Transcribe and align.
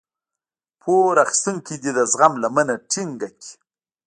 پور 0.81 1.15
اخيستونکی 1.25 1.75
دې 1.83 1.91
د 1.97 1.99
زغم 2.11 2.33
لمنه 2.43 2.75
ټينګه 2.91 3.29
کړي. 3.37 3.51